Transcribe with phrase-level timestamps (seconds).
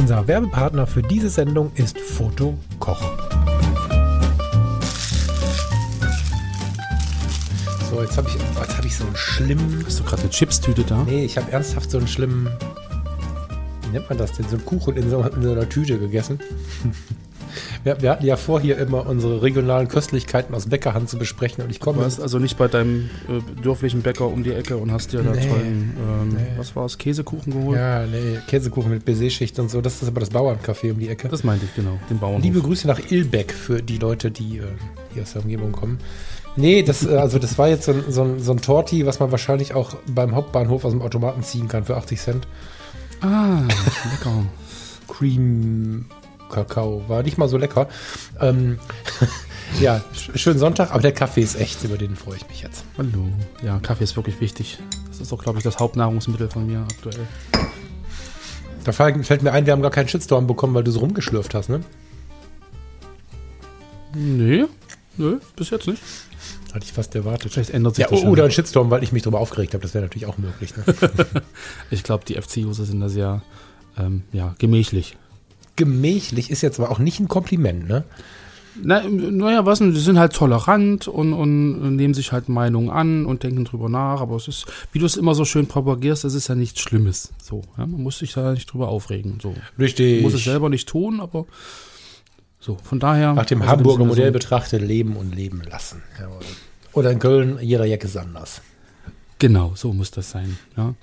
[0.00, 3.02] Unser Werbepartner für diese Sendung ist Foto Koch.
[7.90, 9.82] So, jetzt habe ich, jetzt hab ich so einen schlimmen.
[9.84, 11.04] Hast du gerade eine Chipstüte da?
[11.04, 12.48] Nee, ich habe ernsthaft so einen schlimmen.
[13.82, 14.48] Wie nennt man das denn?
[14.48, 16.40] So einen Kuchen in so, in so einer Tüte gegessen.
[17.84, 21.70] Wir, wir, hatten ja vor, hier immer unsere regionalen Köstlichkeiten aus Bäckerhand zu besprechen und
[21.70, 21.98] ich komme.
[21.98, 25.22] Du warst also nicht bei deinem äh, dörflichen Bäcker um die Ecke und hast dir
[25.22, 26.40] da Nee, tollen, ähm, nee.
[26.56, 27.78] was war es, Käsekuchen geholt?
[27.78, 29.80] Ja, nee, Käsekuchen mit Baiser-Schicht und so.
[29.80, 31.28] Das ist aber das Bauerncafé um die Ecke.
[31.28, 32.42] Das meinte ich genau, den Bauernhof.
[32.42, 34.62] Liebe Grüße nach Ilbeck für die Leute, die äh,
[35.14, 35.98] hier aus der Umgebung kommen.
[36.56, 39.20] Nee, das, äh, also das war jetzt so ein, so, ein, so ein Torti, was
[39.20, 42.48] man wahrscheinlich auch beim Hauptbahnhof aus dem Automaten ziehen kann für 80 Cent.
[43.20, 43.62] ah,
[44.10, 44.44] lecker.
[45.08, 46.06] Cream
[46.50, 47.02] Kakao.
[47.08, 47.88] War nicht mal so lecker.
[48.40, 48.78] Ähm,
[49.80, 52.84] ja, sch- schönen Sonntag, aber der Kaffee ist echt, über den freue ich mich jetzt.
[52.98, 53.28] Hallo.
[53.62, 54.78] Ja, Kaffee ist wirklich wichtig.
[55.08, 57.26] Das ist auch, glaube ich, das Hauptnahrungsmittel von mir aktuell.
[58.84, 61.68] Da fällt mir ein, wir haben gar keinen Shitstorm bekommen, weil du so rumgeschlürft hast,
[61.68, 61.80] ne?
[64.14, 64.64] Nee,
[65.16, 66.02] nö, bis jetzt nicht.
[66.72, 67.52] Hatte ich fast erwartet.
[67.52, 68.48] Vielleicht ändert sich Ja, das oder ja.
[68.48, 69.82] ein Shitstorm, weil ich mich darüber aufgeregt habe.
[69.82, 70.74] Das wäre natürlich auch möglich.
[70.76, 70.84] Ne?
[71.90, 73.42] Ich glaube, die FC-User sind da sehr
[73.98, 75.16] ähm, ja, gemächlich.
[75.80, 78.04] Gemächlich ist jetzt aber auch nicht ein Kompliment, ne?
[78.82, 83.24] Na, naja, was denn, die sind halt tolerant und, und nehmen sich halt Meinungen an
[83.24, 86.34] und denken drüber nach, aber es ist, wie du es immer so schön propagierst, das
[86.34, 87.32] ist ja nichts Schlimmes.
[87.42, 89.38] So, ja, man muss sich da nicht drüber aufregen.
[89.42, 89.54] So.
[89.78, 90.20] Richtig.
[90.22, 91.46] Muss es selber nicht tun, aber
[92.58, 93.32] so, von daher.
[93.32, 96.02] Nach dem also Hamburger Modell so- betrachtet, leben und leben lassen.
[96.20, 96.40] Jawohl.
[96.92, 98.60] Oder in Köln, jeder Jack ist anders.
[99.38, 100.58] Genau, so muss das sein.
[100.76, 100.94] Ja.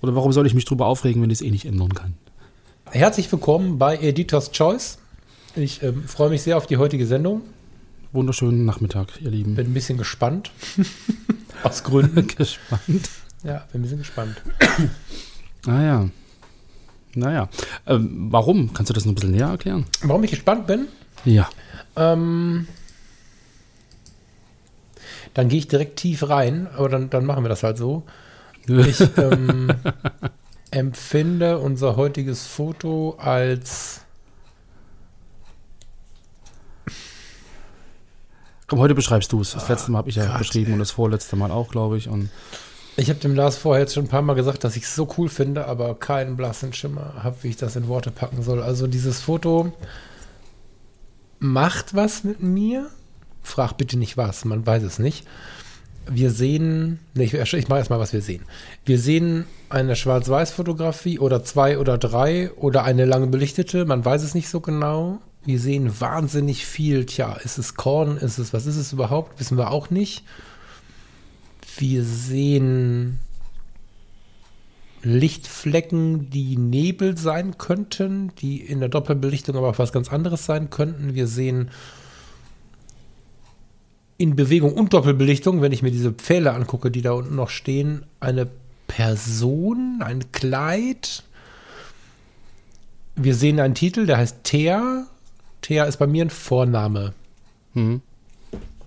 [0.00, 2.14] Oder warum soll ich mich drüber aufregen, wenn ich es eh nicht ändern kann?
[2.92, 4.98] Herzlich willkommen bei Editors Choice.
[5.56, 7.42] Ich ähm, freue mich sehr auf die heutige Sendung.
[8.12, 9.56] Wunderschönen Nachmittag, ihr Lieben.
[9.56, 10.52] Bin ein bisschen gespannt.
[11.64, 12.26] Aus Gründen.
[12.38, 13.10] gespannt.
[13.42, 14.40] Ja, bin ein bisschen gespannt.
[15.66, 16.08] Naja.
[17.14, 17.48] Naja.
[17.86, 18.72] Ähm, warum?
[18.72, 19.84] Kannst du das noch ein bisschen näher erklären?
[20.02, 20.86] Warum ich gespannt bin?
[21.24, 21.48] Ja.
[21.96, 22.68] Ähm,
[25.34, 28.04] dann gehe ich direkt tief rein, aber dann, dann machen wir das halt so.
[28.68, 29.70] Ich ähm,
[30.70, 34.00] empfinde unser heutiges Foto als
[38.66, 39.52] Komm, heute beschreibst du es.
[39.52, 42.08] Das letzte Mal habe ich ja Gott, beschrieben und das vorletzte Mal auch, glaube ich.
[42.08, 42.30] Und
[42.96, 45.08] Ich habe dem Lars vorher jetzt schon ein paar Mal gesagt, dass ich es so
[45.16, 48.60] cool finde, aber keinen blassen Schimmer habe, wie ich das in Worte packen soll.
[48.62, 49.72] Also dieses Foto
[51.38, 52.90] macht was mit mir.
[53.42, 55.26] Frag bitte nicht was, man weiß es nicht.
[56.08, 58.42] Wir sehen, nee, ich, ich mache erstmal, was wir sehen.
[58.84, 64.34] Wir sehen eine Schwarz-Weiß-Fotografie oder zwei oder drei oder eine lange belichtete, man weiß es
[64.34, 65.20] nicht so genau.
[65.44, 67.06] Wir sehen wahnsinnig viel.
[67.06, 68.16] Tja, ist es Korn?
[68.16, 69.38] Ist es, was ist es überhaupt?
[69.38, 70.24] Wissen wir auch nicht.
[71.78, 73.20] Wir sehen
[75.02, 80.68] Lichtflecken, die Nebel sein könnten, die in der Doppelbelichtung aber auch was ganz anderes sein
[80.68, 81.14] könnten.
[81.14, 81.70] Wir sehen
[84.18, 88.04] in Bewegung und Doppelbelichtung, wenn ich mir diese Pfähle angucke, die da unten noch stehen,
[88.20, 88.48] eine
[88.88, 91.22] Person, ein Kleid.
[93.14, 95.06] Wir sehen einen Titel, der heißt Thea.
[95.62, 97.12] Thea ist bei mir ein Vorname
[97.76, 98.00] hm.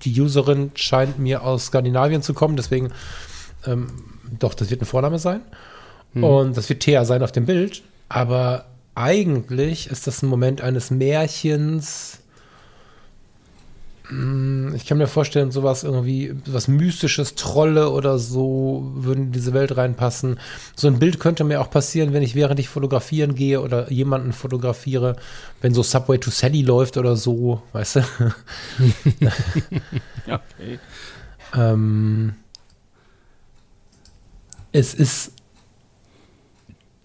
[0.02, 2.92] die Userin scheint mir aus Skandinavien zu kommen, deswegen,
[3.66, 3.88] ähm,
[4.40, 5.42] doch, das wird ein Vorname sein.
[6.16, 7.84] Und das wird Thea sein auf dem Bild.
[8.10, 8.66] Aber
[8.96, 12.20] eigentlich ist das ein Moment eines Märchens.
[14.10, 19.54] Hm, Ich kann mir vorstellen, sowas irgendwie, was Mystisches, Trolle oder so würden in diese
[19.54, 20.40] Welt reinpassen.
[20.76, 24.34] So ein Bild könnte mir auch passieren, wenn ich während ich fotografieren gehe oder jemanden
[24.34, 25.16] fotografiere,
[25.62, 28.02] wenn so Subway to Sally läuft oder so, weißt du?
[30.28, 30.80] Okay.
[31.56, 32.34] Ähm,
[34.72, 35.32] es ist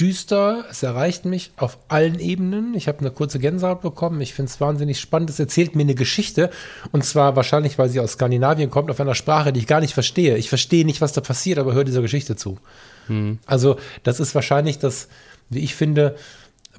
[0.00, 2.75] düster, es erreicht mich auf allen Ebenen.
[2.75, 4.20] Ich habe eine kurze Gänsehaut bekommen.
[4.20, 5.31] Ich finde es wahnsinnig spannend.
[5.31, 6.50] Es erzählt mir eine Geschichte.
[6.93, 9.94] Und zwar wahrscheinlich, weil sie aus Skandinavien kommt, auf einer Sprache, die ich gar nicht
[9.94, 10.37] verstehe.
[10.37, 12.58] Ich verstehe nicht, was da passiert, aber höre dieser Geschichte zu.
[13.46, 15.08] Also, das ist wahrscheinlich das,
[15.50, 16.17] wie ich finde,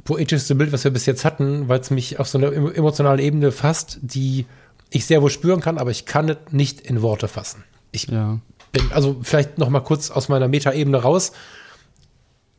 [0.04, 3.20] poetischste Bild, was wir bis jetzt hatten, weil es mich auf so einer emo- emotionalen
[3.20, 4.46] Ebene fasst, die
[4.90, 7.64] ich sehr wohl spüren kann, aber ich kann es nicht in Worte fassen.
[7.92, 8.40] Ich Ja.
[8.72, 11.32] bin, also vielleicht noch mal kurz aus meiner Metaebene raus.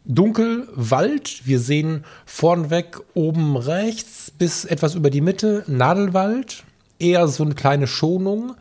[0.07, 1.47] Dunkel, Wald.
[1.47, 6.65] Wir sehen vornweg oben rechts bis etwas über die Mitte Nadelwald.
[6.99, 8.55] Eher so eine kleine Schonung.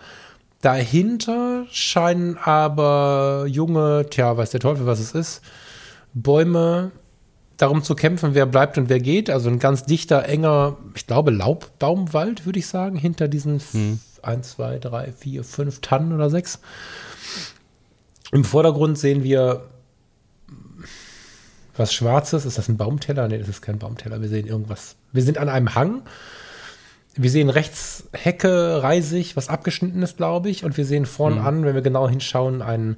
[0.62, 5.42] Dahinter scheinen aber junge, tja, weiß der Teufel, was es ist,
[6.14, 6.92] Bäume
[7.58, 9.30] darum zu kämpfen, wer bleibt und wer geht.
[9.30, 14.00] Also ein ganz dichter, enger, ich glaube, Laubbaumwald, würde ich sagen, hinter diesen hm.
[14.22, 16.60] 1, 2, 3, 4, 5 Tannen oder 6.
[18.32, 19.62] Im Vordergrund sehen wir
[21.78, 22.46] was Schwarzes.
[22.46, 23.28] Ist das ein Baumteller?
[23.28, 24.22] Nee, das ist kein Baumteller.
[24.22, 24.96] Wir sehen irgendwas.
[25.12, 26.04] Wir sind an einem Hang.
[27.16, 30.64] Wir sehen rechts Hecke, Reisig, was abgeschnitten ist, glaube ich.
[30.64, 31.46] Und wir sehen vorn mhm.
[31.46, 32.98] an, wenn wir genau hinschauen, einen,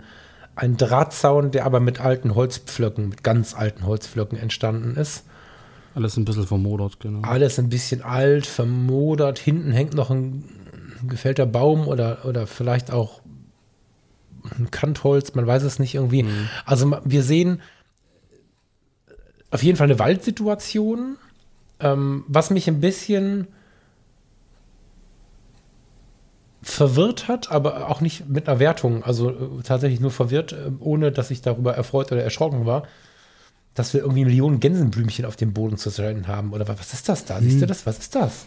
[0.56, 5.23] einen Drahtzaun, der aber mit alten Holzpflöcken, mit ganz alten Holzpflöcken entstanden ist.
[5.94, 7.27] Alles ein bisschen vermodert, genau.
[7.27, 9.39] Alles ein bisschen alt, vermodert.
[9.39, 10.44] Hinten hängt noch ein
[11.07, 13.21] gefällter Baum oder, oder vielleicht auch
[14.57, 16.23] ein Kantholz, man weiß es nicht irgendwie.
[16.23, 16.50] Mhm.
[16.65, 17.62] Also wir sehen
[19.51, 21.17] auf jeden Fall eine Waldsituation,
[21.79, 23.47] ähm, was mich ein bisschen
[26.61, 31.11] verwirrt hat, aber auch nicht mit einer Wertung, also äh, tatsächlich nur verwirrt, äh, ohne
[31.11, 32.83] dass ich darüber erfreut oder erschrocken war,
[33.73, 36.51] dass wir irgendwie Millionen Gänsenblümchen auf dem Boden zu sein haben.
[36.51, 37.38] Oder was ist das da?
[37.38, 37.44] Hm.
[37.44, 37.67] Siehst du hm.
[37.67, 37.85] das?
[37.85, 38.45] Was ist das?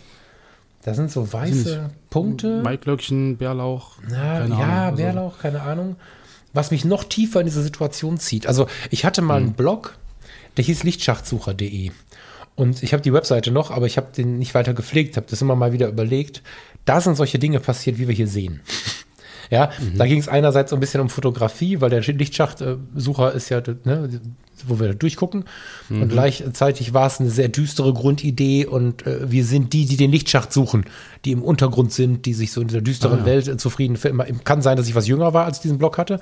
[0.83, 2.63] Da sind so weiße Punkte.
[2.63, 3.97] Maiglöckchen, Bärlauch.
[4.09, 5.43] Na, ja, Ahnung, Bärlauch, also.
[5.43, 5.97] keine Ahnung.
[6.53, 8.47] Was mich noch tiefer in diese Situation zieht.
[8.47, 9.45] Also, ich hatte mal hm.
[9.45, 9.99] einen Blog,
[10.57, 11.91] der hieß lichtschachtsucher.de.
[12.57, 15.41] Und ich habe die Webseite noch, aber ich habe den nicht weiter gepflegt, habe das
[15.41, 16.43] immer mal wieder überlegt.
[16.85, 18.61] Da sind solche Dinge passiert, wie wir hier sehen.
[19.51, 19.99] Ja, mhm.
[19.99, 24.09] da ging es einerseits so ein bisschen um Fotografie, weil der Lichtschachtsucher ist ja, ne,
[24.67, 25.45] wo wir da durchgucken.
[25.89, 26.03] Mhm.
[26.03, 30.13] Und gleichzeitig war es eine sehr düstere Grundidee und äh, wir sind die, die den
[30.13, 30.85] Lichtschacht suchen,
[31.25, 33.27] die im Untergrund sind, die sich so in dieser düsteren ah, ja.
[33.27, 34.45] Welt äh, zufrieden finden.
[34.45, 36.21] Kann sein, dass ich was jünger war, als ich diesen Blog hatte.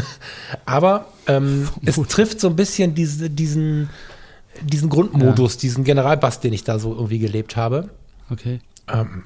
[0.64, 3.90] Aber ähm, es trifft so ein bisschen diese, diesen,
[4.62, 5.60] diesen Grundmodus, ja.
[5.60, 7.90] diesen Generalbass, den ich da so irgendwie gelebt habe.
[8.30, 8.60] Okay.
[8.88, 9.24] Ähm,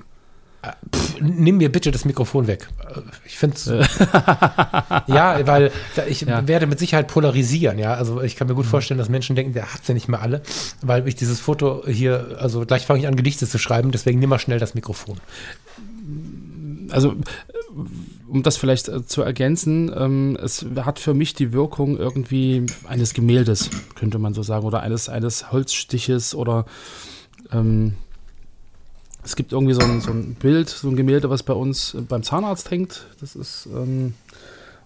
[0.94, 2.69] Pff, nimm mir bitte das Mikrofon weg.
[3.26, 3.67] Ich finde es.
[5.06, 5.70] ja, weil
[6.09, 6.47] ich ja.
[6.47, 7.94] werde mit Sicherheit polarisieren, ja.
[7.94, 8.70] Also ich kann mir gut mhm.
[8.70, 10.43] vorstellen, dass Menschen denken, der hat sie nicht mehr alle,
[10.82, 14.31] weil ich dieses Foto hier, also gleich fange ich an, Gedichte zu schreiben, deswegen nimm
[14.31, 15.19] mal schnell das Mikrofon.
[16.91, 17.14] Also
[18.29, 23.14] um das vielleicht äh, zu ergänzen, ähm, es hat für mich die Wirkung irgendwie eines
[23.14, 26.67] Gemäldes, könnte man so sagen, oder eines, eines Holzstiches oder
[27.53, 27.94] ähm,
[29.28, 32.22] es gibt irgendwie so ein, so ein, Bild, so ein Gemälde, was bei uns beim
[32.22, 33.04] Zahnarzt hängt.
[33.20, 34.14] Das ist, ähm,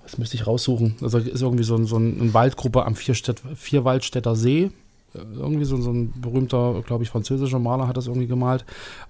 [0.02, 0.96] was müsste ich raussuchen?
[1.00, 4.72] Also ist irgendwie so, ein, so eine Waldgruppe am Vierstädt, Vierwaldstätter See.
[5.14, 8.64] Irgendwie so, so ein berühmter, glaube ich, französischer Maler hat das irgendwie gemalt.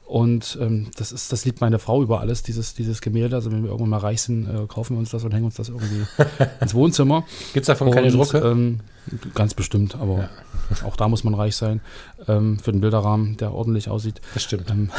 [0.05, 3.37] Und ähm, das ist, das liebt meine Frau über alles, dieses, dieses Gemälde.
[3.37, 5.55] Also wenn wir irgendwann mal reich sind, äh, kaufen wir uns das und hängen uns
[5.55, 6.03] das irgendwie
[6.61, 7.25] ins Wohnzimmer.
[7.55, 8.37] Gibt es davon und, keine Drucke?
[8.39, 8.81] Ähm,
[9.35, 10.31] ganz bestimmt, aber ja.
[10.85, 11.81] Auch da muss man reich sein
[12.29, 14.21] ähm, für den Bilderrahmen, der ordentlich aussieht.
[14.35, 14.71] Das stimmt.
[14.71, 14.91] Ähm,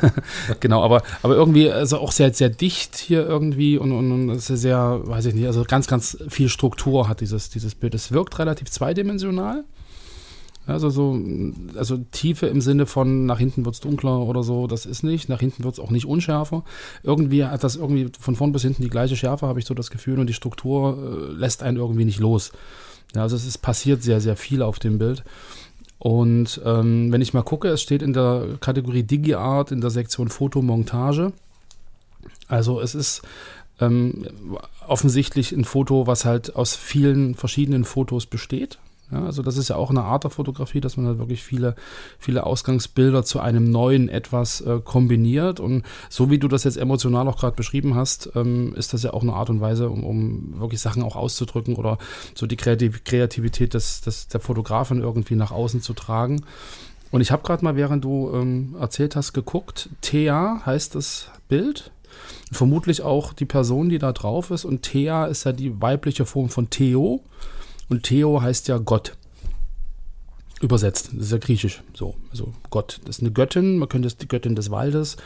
[0.60, 4.56] genau, aber, aber irgendwie also auch sehr, sehr dicht hier irgendwie und, und, und sehr,
[4.56, 7.94] sehr, weiß ich nicht, also ganz, ganz viel Struktur hat dieses, dieses Bild.
[7.94, 9.64] Es wirkt relativ zweidimensional.
[10.66, 11.20] Also so,
[11.76, 15.28] also Tiefe im Sinne von nach hinten wird es dunkler oder so, das ist nicht.
[15.28, 16.64] Nach hinten wird es auch nicht unschärfer.
[17.02, 19.90] Irgendwie hat das irgendwie von vorn bis hinten die gleiche Schärfe, habe ich so das
[19.90, 22.50] Gefühl, und die Struktur äh, lässt einen irgendwie nicht los.
[23.14, 25.24] Ja, also es ist passiert sehr, sehr viel auf dem Bild.
[25.98, 30.28] Und ähm, wenn ich mal gucke, es steht in der Kategorie DigiArt in der Sektion
[30.28, 31.32] Fotomontage.
[32.48, 33.22] Also es ist
[33.80, 34.26] ähm,
[34.86, 38.78] offensichtlich ein Foto, was halt aus vielen verschiedenen Fotos besteht.
[39.10, 41.76] Ja, also das ist ja auch eine Art der Fotografie, dass man halt wirklich viele,
[42.18, 45.60] viele Ausgangsbilder zu einem neuen etwas äh, kombiniert.
[45.60, 49.12] Und so wie du das jetzt emotional auch gerade beschrieben hast, ähm, ist das ja
[49.12, 51.98] auch eine Art und Weise, um, um wirklich Sachen auch auszudrücken oder
[52.34, 56.42] so die Kreativ Kreativität des, des, der Fotografin irgendwie nach außen zu tragen.
[57.10, 59.90] Und ich habe gerade mal, während du ähm, erzählt hast, geguckt.
[60.00, 61.92] Thea heißt das Bild.
[62.50, 64.64] Vermutlich auch die Person, die da drauf ist.
[64.64, 67.22] Und Thea ist ja die weibliche Form von Theo.
[67.88, 69.16] Und Theo heißt ja Gott.
[70.60, 71.10] Übersetzt.
[71.12, 71.82] Das ist ja griechisch.
[71.94, 73.00] So, also Gott.
[73.04, 73.78] Das ist eine Göttin.
[73.78, 75.16] Man könnte es die Göttin des Waldes.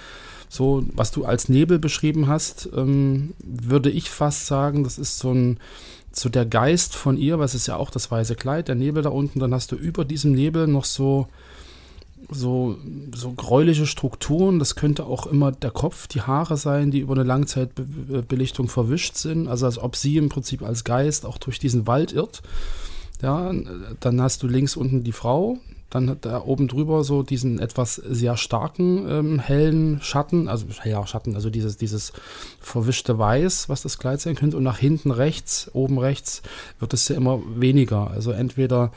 [0.48, 5.32] So, was du als Nebel beschrieben hast, ähm, würde ich fast sagen, das ist so
[5.32, 5.58] ein,
[6.10, 9.10] so der Geist von ihr, was ist ja auch das weiße Kleid, der Nebel da
[9.10, 11.28] unten, dann hast du über diesem Nebel noch so,
[12.30, 12.76] so,
[13.14, 14.58] so gräuliche Strukturen.
[14.58, 19.48] Das könnte auch immer der Kopf, die Haare sein, die über eine Langzeitbelichtung verwischt sind.
[19.48, 22.42] Also als ob sie im Prinzip als Geist auch durch diesen Wald irrt.
[23.20, 23.52] Ja,
[24.00, 25.58] dann hast du links unten die Frau,
[25.90, 31.06] Dann hat er oben drüber so diesen etwas sehr starken ähm, hellen Schatten, also ja
[31.06, 32.12] Schatten, also dieses, dieses
[32.60, 34.58] verwischte Weiß, was das Kleid sein könnte.
[34.58, 36.42] Und nach hinten rechts, oben rechts,
[36.78, 38.10] wird es ja immer weniger.
[38.10, 38.92] Also entweder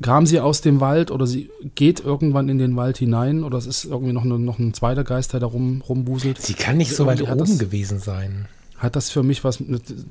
[0.00, 3.66] kam sie aus dem Wald oder sie geht irgendwann in den Wald hinein oder es
[3.66, 6.40] ist irgendwie noch, eine, noch ein zweiter Geist, der da rum, rumbuselt.
[6.40, 8.46] Sie kann nicht so weit oben das, gewesen sein.
[8.78, 9.62] Hat das für mich was,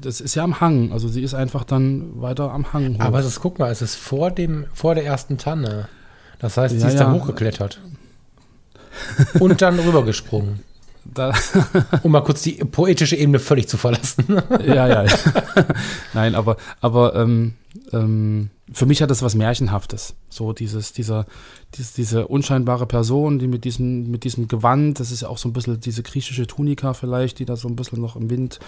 [0.01, 2.95] das ist ja am Hang, also sie ist einfach dann weiter am Hang.
[2.95, 2.99] Hoch.
[2.99, 5.87] Aber ist, guck mal, es ist vor, dem, vor der ersten Tanne.
[6.39, 7.05] Das heißt, sie ja, ist ja.
[7.05, 7.79] da hochgeklettert.
[9.39, 10.59] Und dann rübergesprungen.
[11.05, 11.33] Da
[12.03, 14.25] um mal kurz die poetische Ebene völlig zu verlassen.
[14.65, 15.05] ja, ja.
[16.13, 17.53] Nein, aber, aber ähm,
[17.91, 20.15] ähm, für mich hat das was Märchenhaftes.
[20.29, 21.25] So dieses, dieser,
[21.75, 25.49] dies, diese unscheinbare Person, die mit diesem, mit diesem Gewand, das ist ja auch so
[25.49, 28.59] ein bisschen diese griechische Tunika vielleicht, die da so ein bisschen noch im Wind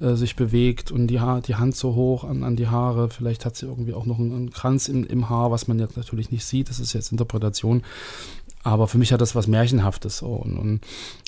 [0.00, 3.10] äh, sich bewegt und die, ha die Hand so hoch an, an die Haare.
[3.10, 5.96] Vielleicht hat sie irgendwie auch noch einen, einen Kranz im, im Haar, was man jetzt
[5.96, 6.68] natürlich nicht sieht.
[6.68, 7.82] Das ist jetzt Interpretation.
[8.64, 10.18] Aber für mich hat das was Märchenhaftes.
[10.18, 10.28] So.
[10.28, 10.80] Und, und,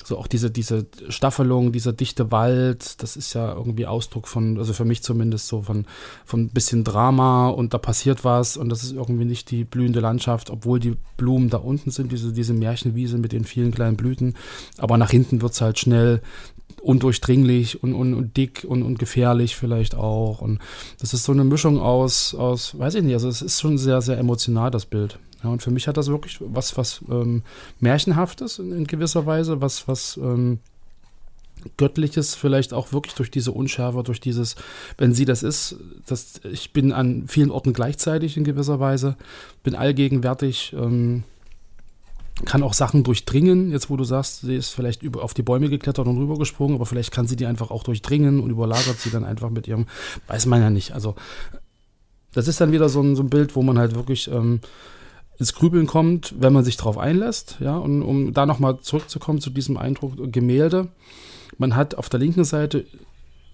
[0.05, 4.71] so auch diese, diese Staffelung, dieser dichte Wald, das ist ja irgendwie Ausdruck von, also
[4.71, 5.85] für mich zumindest so von,
[6.25, 10.01] von ein bisschen Drama und da passiert was und das ist irgendwie nicht die blühende
[10.01, 14.35] Landschaft, obwohl die Blumen da unten sind, diese, diese Märchenwiese mit den vielen kleinen Blüten.
[14.77, 16.21] Aber nach hinten wird es halt schnell
[16.81, 20.41] undurchdringlich und, und, und dick und, und gefährlich vielleicht auch.
[20.41, 20.59] Und
[20.99, 24.01] das ist so eine Mischung aus, aus, weiß ich nicht, also es ist schon sehr,
[24.01, 25.17] sehr emotional, das Bild.
[25.45, 27.43] Ja, und für mich hat das wirklich was, was ähm,
[27.79, 30.57] Märchenhaftes in, in, gewisser Weise, was, was ähm,
[31.77, 34.55] Göttliches, vielleicht auch wirklich durch diese Unschärfe, durch dieses,
[34.97, 35.75] wenn sie das ist,
[36.07, 39.17] dass ich bin an vielen Orten gleichzeitig in gewisser Weise,
[39.61, 41.23] bin allgegenwärtig, ähm,
[42.45, 45.69] kann auch Sachen durchdringen, jetzt wo du sagst, sie ist vielleicht über, auf die Bäume
[45.69, 49.23] geklettert und rübergesprungen, aber vielleicht kann sie die einfach auch durchdringen und überlagert sie dann
[49.23, 49.85] einfach mit ihrem,
[50.25, 50.93] weiß man ja nicht.
[50.93, 51.13] Also
[52.33, 54.59] das ist dann wieder so ein, so ein Bild, wo man halt wirklich ähm,
[55.37, 57.57] ins Grübeln kommt, wenn man sich darauf einlässt.
[57.59, 60.87] Ja, und um da nochmal zurückzukommen zu diesem Eindruck Gemälde.
[61.57, 62.85] Man hat auf der linken Seite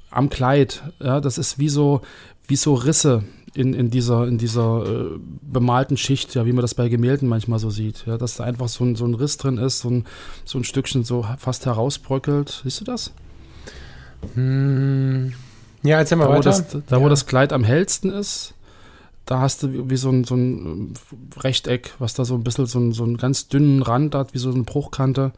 [0.10, 2.02] am Kleid, ja, das ist wie so,
[2.48, 3.24] wie so Risse
[3.54, 7.60] in, in dieser, in dieser äh, bemalten Schicht, ja, wie man das bei Gemälden manchmal
[7.60, 8.06] so sieht.
[8.06, 10.06] Ja, dass da einfach so ein, so ein Riss drin ist, so ein,
[10.46, 12.62] so ein Stückchen so fast herausbröckelt.
[12.64, 13.12] Siehst du das?
[14.36, 15.34] Hm.
[15.84, 16.40] Ja, erzähl mal da, weiter.
[16.40, 17.04] Wo das, da, ja.
[17.04, 18.54] wo das Kleid am hellsten ist,
[19.32, 22.66] da hast du wie so ein, so ein äh, Rechteck, was da so ein bisschen
[22.66, 25.32] so, ein, so einen ganz dünnen Rand hat, wie so eine Bruchkante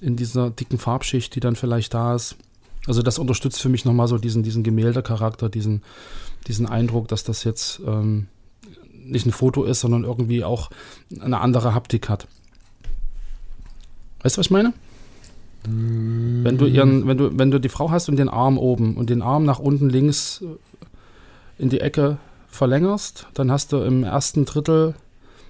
[0.00, 2.36] in dieser dicken Farbschicht, die dann vielleicht da ist.
[2.86, 5.82] Also das unterstützt für mich nochmal so diesen, diesen Gemäldecharakter, diesen,
[6.46, 8.28] diesen Eindruck, dass das jetzt ähm,
[9.04, 10.70] nicht ein Foto ist, sondern irgendwie auch
[11.20, 12.26] eine andere Haptik hat.
[14.22, 14.72] Weißt du, was ich meine?
[15.64, 19.10] Wenn du ihren, wenn du, wenn du die Frau hast und den Arm oben und
[19.10, 20.42] den Arm nach unten links
[21.58, 22.16] in die Ecke
[22.54, 24.94] verlängerst, dann hast du im ersten Drittel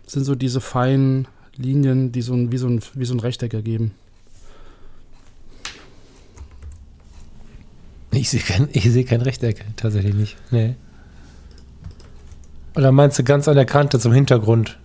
[0.06, 3.54] sind so diese feinen Linien, die so ein, wie, so ein, wie so ein Rechteck
[3.54, 3.92] ergeben.
[8.10, 10.36] Ich sehe kein, seh kein Rechteck, tatsächlich nicht.
[10.50, 10.76] Nee.
[12.76, 14.78] Oder meinst du ganz an der Kante zum Hintergrund?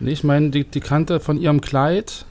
[0.00, 2.26] Nee, ich meine die, die Kante von ihrem Kleid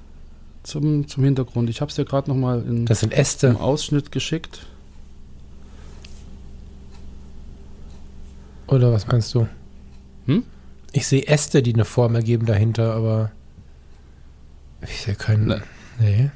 [0.63, 1.69] zum, zum Hintergrund.
[1.69, 3.47] Ich habe es dir gerade noch mal in, das sind Äste.
[3.47, 4.65] im Ausschnitt geschickt.
[8.67, 9.47] Oder was meinst du?
[10.25, 10.43] Hm?
[10.91, 13.31] Ich sehe Äste, die eine Form ergeben dahinter, aber
[14.81, 15.47] ich sehe keinen.
[15.47, 15.63] Ne.
[15.99, 16.29] Nee.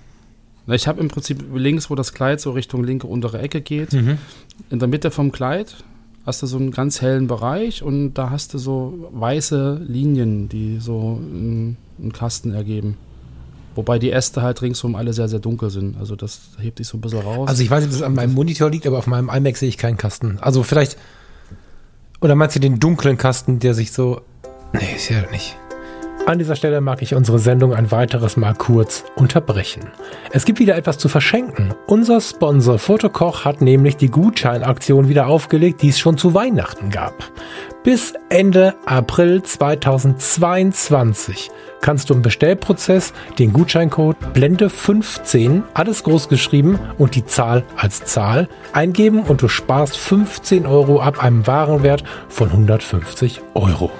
[0.68, 4.18] Ich habe im Prinzip links, wo das Kleid so Richtung linke untere Ecke geht, mhm.
[4.70, 5.76] in der Mitte vom Kleid
[6.26, 10.80] hast du so einen ganz hellen Bereich und da hast du so weiße Linien, die
[10.80, 12.98] so einen, einen Kasten ergeben.
[13.76, 15.98] Wobei die Äste halt ringsum alle sehr, sehr dunkel sind.
[15.98, 17.48] Also das hebt sich so ein bisschen raus.
[17.48, 19.70] Also ich weiß nicht, ob das an meinem Monitor liegt, aber auf meinem iMac sehe
[19.70, 20.38] ich keinen Kasten.
[20.42, 20.98] Also vielleicht
[22.22, 24.22] oder meinst du den dunklen Kasten, der sich so.
[24.74, 25.56] Nee, ist ja nicht.
[26.28, 29.84] An dieser Stelle mag ich unsere Sendung ein weiteres Mal kurz unterbrechen.
[30.30, 31.74] Es gibt wieder etwas zu verschenken.
[31.86, 37.14] Unser Sponsor Fotokoch hat nämlich die Gutscheinaktion wieder aufgelegt, die es schon zu Weihnachten gab.
[37.86, 47.16] Bis Ende April 2022 kannst du im Bestellprozess den Gutscheincode Blende15, alles groß geschrieben und
[47.16, 53.40] die Zahl als Zahl eingeben und du sparst 15 Euro ab einem Warenwert von 150
[53.54, 53.92] Euro.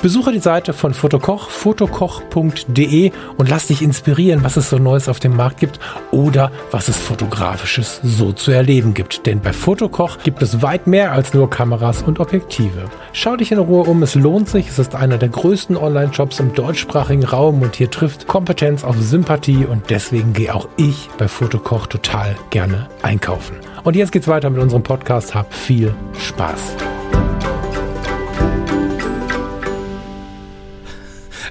[0.00, 5.18] Besuche die Seite von Fotokoch, fotokoch.de und lass dich inspirieren, was es so Neues auf
[5.18, 5.80] dem Markt gibt
[6.12, 9.26] oder was es fotografisches so zu erleben gibt.
[9.26, 12.84] Denn bei Fotokoch gibt es weit mehr als nur Kameras und Objektive.
[13.12, 14.68] Schau dich in Ruhe um, es lohnt sich.
[14.68, 19.66] Es ist einer der größten Online-Shops im deutschsprachigen Raum und hier trifft Kompetenz auf Sympathie
[19.66, 23.56] und deswegen gehe auch ich bei Fotokoch total gerne einkaufen.
[23.82, 25.34] Und jetzt geht's weiter mit unserem Podcast.
[25.34, 26.76] Hab viel Spaß.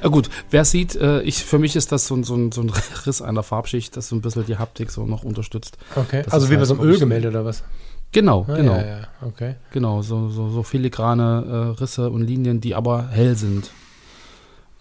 [0.04, 2.62] Ja, gut, wer sieht, äh, ich, für mich ist das so, ein- so, ein- so
[2.62, 2.70] ein
[3.06, 5.78] Riss einer Farbschicht, das so ein bisschen die Haptik so noch unterstützt.
[5.96, 6.22] Okay.
[6.24, 7.64] Das also wie bei halt so einem Ölgemälde oder was?
[8.12, 9.56] Genau, Ah, genau, Ja, ja, okay.
[9.72, 10.02] genau.
[10.02, 13.72] So, so, so filigrane äh, Risse und Linien, die aber hell sind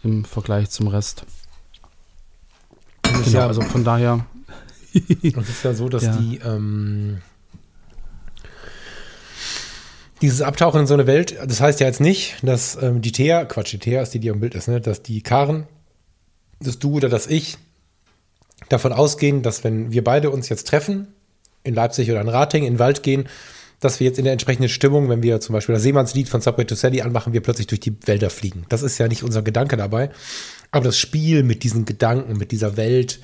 [0.04, 1.24] im Vergleich zum Rest.
[3.02, 4.24] Genau, ja, also von daher,
[4.94, 7.18] es ist ja so, dass die ähm,
[10.22, 13.44] dieses Abtauchen in so eine Welt, das heißt ja jetzt nicht, dass ähm, die Thea,
[13.44, 14.80] Quatsch, die Thea ist die, die am Bild ist, ne?
[14.80, 15.66] dass die Karen,
[16.60, 17.58] dass du oder dass ich
[18.68, 21.08] davon ausgehen, dass wenn wir beide uns jetzt treffen,
[21.64, 23.28] in Leipzig oder in Rating, in den Wald gehen,
[23.80, 26.64] dass wir jetzt in der entsprechenden Stimmung, wenn wir zum Beispiel das Seemannslied von Subway
[26.64, 28.64] to Sally anmachen, wir plötzlich durch die Wälder fliegen.
[28.68, 30.10] Das ist ja nicht unser Gedanke dabei.
[30.70, 33.20] Aber das Spiel mit diesen Gedanken, mit dieser Welt,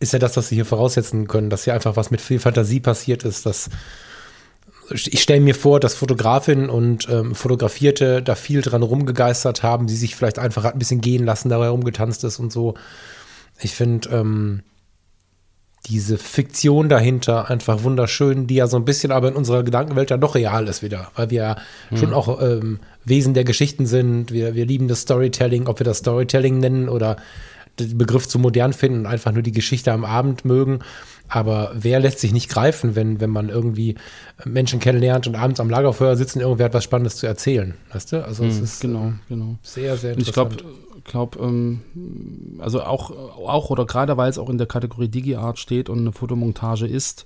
[0.00, 2.80] ist ja das, was sie hier voraussetzen können, dass hier einfach was mit viel Fantasie
[2.80, 3.70] passiert ist, dass
[4.90, 9.96] ich stelle mir vor, dass Fotografin und ähm, Fotografierte da viel dran rumgegeistert haben, sie
[9.96, 12.74] sich vielleicht einfach ein bisschen gehen lassen, dabei rumgetanzt ist und so.
[13.60, 14.62] Ich finde ähm,
[15.86, 20.16] diese Fiktion dahinter einfach wunderschön, die ja so ein bisschen aber in unserer Gedankenwelt ja
[20.16, 21.56] doch real ist wieder, weil wir ja
[21.94, 24.32] schon auch ähm, Wesen der Geschichten sind.
[24.32, 27.16] Wir, wir lieben das Storytelling, ob wir das Storytelling nennen oder
[27.78, 30.78] den Begriff zu modern finden und einfach nur die Geschichte am Abend mögen.
[31.28, 33.96] Aber wer lässt sich nicht greifen, wenn, wenn man irgendwie
[34.44, 37.74] Menschen kennenlernt und abends am Lagerfeuer sitzen, irgendwer hat was Spannendes zu erzählen?
[37.92, 38.24] Weißt du?
[38.24, 39.56] Also es Hm, ist genau, äh, genau.
[39.62, 41.04] sehr, sehr Und ich glaube, interessant.
[41.04, 41.80] glaub, ähm,
[42.58, 46.12] also auch, auch oder gerade weil es auch in der Kategorie DigiArt steht und eine
[46.12, 47.24] Fotomontage ist,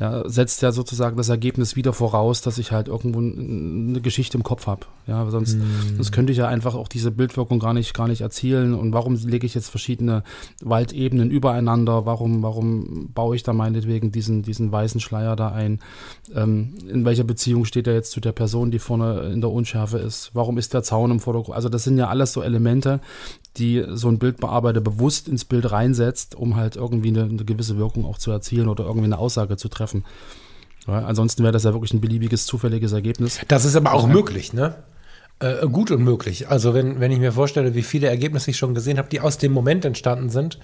[0.00, 4.44] ja, setzt ja sozusagen das Ergebnis wieder voraus, dass ich halt irgendwo eine Geschichte im
[4.44, 4.86] Kopf habe.
[5.08, 5.58] Ja, sonst,
[5.96, 8.74] sonst könnte ich ja einfach auch diese Bildwirkung gar nicht, gar nicht erzielen.
[8.74, 10.22] Und warum lege ich jetzt verschiedene
[10.62, 12.06] Waldebenen übereinander?
[12.06, 15.80] Warum, warum baue ich da meinetwegen diesen, diesen weißen Schleier da ein?
[16.32, 19.98] Ähm, in welcher Beziehung steht er jetzt zu der Person, die vorne in der Unschärfe
[19.98, 20.30] ist?
[20.32, 21.56] Warum ist der Zaun im Vordergrund?
[21.56, 23.00] Also das sind ja alles so Elemente,
[23.58, 28.04] die so ein Bildbearbeiter bewusst ins Bild reinsetzt, um halt irgendwie eine, eine gewisse Wirkung
[28.04, 30.04] auch zu erzielen oder irgendwie eine Aussage zu treffen.
[30.86, 33.40] Ja, ansonsten wäre das ja wirklich ein beliebiges, zufälliges Ergebnis.
[33.48, 34.12] Das ist aber auch Ja.
[34.14, 34.74] möglich, ne?
[35.40, 36.48] Äh, gut und möglich.
[36.48, 39.38] Also wenn, wenn ich mir vorstelle, wie viele Ergebnisse ich schon gesehen habe, die aus
[39.38, 40.58] dem Moment entstanden sind.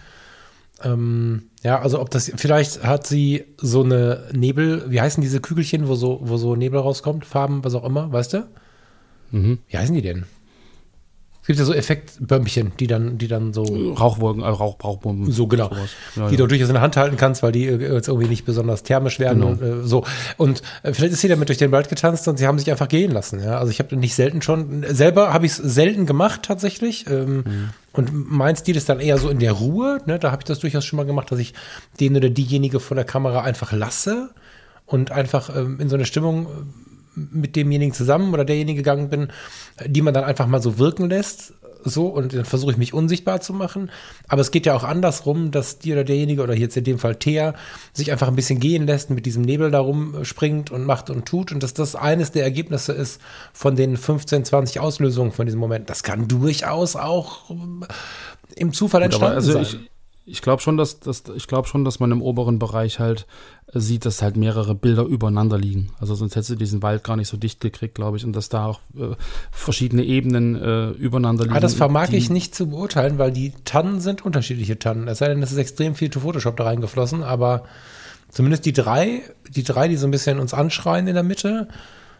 [0.82, 5.86] Ähm, ja, also ob das, vielleicht hat sie so eine Nebel, wie heißen diese Kügelchen,
[5.88, 8.48] wo so, wo so Nebel rauskommt, Farben, was auch immer, weißt du?
[9.30, 9.58] Mhm.
[9.68, 10.24] Wie heißen die denn?
[11.44, 15.30] Es gibt ja so Effektbömmchen, die dann, die dann so, Rauchwolken, äh, Rauch, Rauchbomben.
[15.30, 15.70] so genau.
[16.16, 16.36] Ja, die ja.
[16.38, 19.18] du durchaus in der Hand halten kannst, weil die äh, jetzt irgendwie nicht besonders thermisch
[19.20, 19.52] werden Genau.
[19.52, 20.04] und äh, so.
[20.38, 22.88] Und äh, vielleicht ist sie damit durch den Wald getanzt und sie haben sich einfach
[22.88, 23.42] gehen lassen.
[23.44, 27.04] Ja, also ich habe nicht selten schon selber habe ich es selten gemacht tatsächlich.
[27.10, 27.70] Ähm, Mhm.
[27.92, 29.98] Und mein Stil ist dann eher so in der Ruhe.
[30.06, 30.18] Ne?
[30.18, 31.52] Da habe ich das durchaus schon mal gemacht, dass ich
[32.00, 34.30] den oder diejenige vor der Kamera einfach lasse
[34.86, 36.48] und einfach ähm, in so eine Stimmung äh,
[37.14, 39.28] mit demjenigen zusammen oder derjenige gegangen bin,
[39.86, 41.54] die man dann einfach mal so wirken lässt.
[41.86, 43.90] So, und dann versuche ich mich unsichtbar zu machen.
[44.26, 47.16] Aber es geht ja auch andersrum, dass die oder derjenige, oder jetzt in dem Fall
[47.16, 47.54] Thea,
[47.92, 51.52] sich einfach ein bisschen gehen lässt, mit diesem Nebel da rumspringt und macht und tut.
[51.52, 53.20] Und dass das eines der Ergebnisse ist
[53.52, 55.90] von den 15, 20 Auslösungen von diesem Moment.
[55.90, 57.84] Das kann durchaus auch ähm,
[58.56, 59.62] im Zufall Gut, entstanden also sein.
[59.62, 59.90] ich,
[60.26, 63.26] ich glaube schon, dass, dass ich glaube schon, dass man im oberen Bereich halt
[63.72, 65.90] äh, sieht, dass halt mehrere Bilder übereinander liegen.
[66.00, 68.48] Also sonst hättest du diesen Wald gar nicht so dicht gekriegt, glaube ich, und dass
[68.48, 69.14] da auch äh,
[69.50, 71.56] verschiedene Ebenen äh, übereinander liegen.
[71.56, 75.08] Ah, das vermag ich nicht zu beurteilen, weil die Tannen sind unterschiedliche Tannen.
[75.08, 77.64] Es sei denn, es ist extrem viel to Photoshop da reingeflossen, aber
[78.30, 81.68] zumindest die drei, die drei, die so ein bisschen uns anschreien in der Mitte,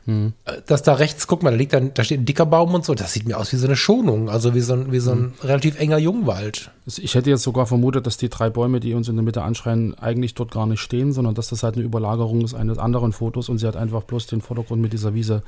[0.07, 0.35] Hm.
[0.45, 2.85] äh, dass da rechts, guck mal, da liegt dann, da steht ein dicker Baum und
[2.85, 5.12] so, das sieht mir aus wie so eine Schonung, also wie so ein, wie so
[5.12, 5.33] ein Hm.
[5.43, 6.71] relativ enger Jungwald.
[6.87, 9.43] Also Ich hätte jetzt sogar vermutet, dass die drei Bäume, die uns in der Mitte
[9.43, 13.12] anschreien, eigentlich dort gar nicht stehen, sondern dass das halt eine Überlagerung ist eines anderen
[13.12, 15.43] Fotos und sie hat einfach bloß den Vordergrund mit dieser Wiese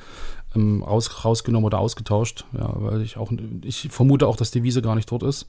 [0.54, 2.44] ähm, raus, rausgenommen oder ausgetauscht.
[2.58, 3.30] Ja, weil ich auch,
[3.62, 5.46] ich vermute auch, dass die Wiese gar nicht dort ist.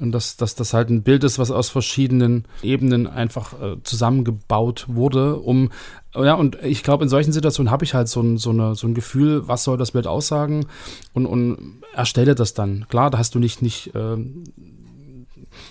[0.00, 4.86] Und dass, dass das halt ein Bild ist, was aus verschiedenen Ebenen einfach äh, zusammengebaut
[4.88, 5.70] wurde, um,
[6.14, 8.86] ja, und ich glaube, in solchen Situationen habe ich halt so ein, so, eine, so
[8.86, 10.66] ein Gefühl, was soll das Bild aussagen
[11.12, 12.86] und, und erstelle das dann.
[12.88, 14.44] Klar, da hast du nicht, nicht ähm,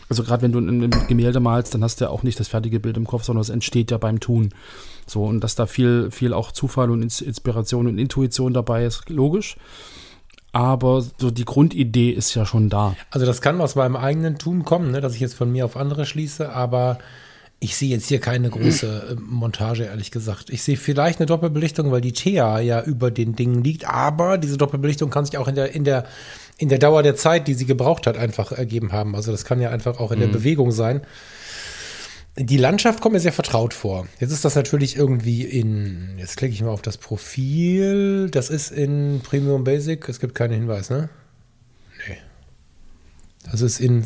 [0.09, 2.79] also gerade wenn du ein Gemälde malst, dann hast du ja auch nicht das fertige
[2.79, 4.53] Bild im Kopf, sondern es entsteht ja beim Tun.
[5.05, 9.09] So, und dass da viel, viel auch Zufall und Ins- Inspiration und Intuition dabei ist,
[9.09, 9.57] logisch.
[10.51, 12.95] Aber so die Grundidee ist ja schon da.
[13.12, 15.77] Also das kann aus meinem eigenen Tun kommen, ne, dass ich jetzt von mir auf
[15.77, 16.97] andere schließe, aber
[17.59, 20.49] ich sehe jetzt hier keine große äh, Montage, ehrlich gesagt.
[20.49, 24.57] Ich sehe vielleicht eine Doppelbelichtung, weil die Thea ja über den Dingen liegt, aber diese
[24.57, 26.05] Doppelbelichtung kann sich auch in der, in der,
[26.57, 29.15] in der Dauer der Zeit, die sie gebraucht hat, einfach ergeben haben.
[29.15, 31.01] Also das kann ja einfach auch in der Bewegung sein.
[32.41, 34.08] Die Landschaft kommt mir sehr vertraut vor.
[34.21, 38.71] Jetzt ist das natürlich irgendwie in, jetzt klicke ich mal auf das Profil, das ist
[38.71, 41.10] in Premium Basic, es gibt keinen Hinweis, ne?
[42.08, 42.17] Nee.
[43.52, 44.06] Das ist in,